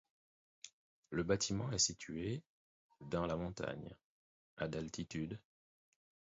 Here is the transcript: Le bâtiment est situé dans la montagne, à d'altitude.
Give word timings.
Le 1.11 1.21
bâtiment 1.21 1.69
est 1.71 1.77
situé 1.77 2.41
dans 3.01 3.27
la 3.27 3.35
montagne, 3.35 3.95
à 4.57 4.67
d'altitude. 4.67 5.39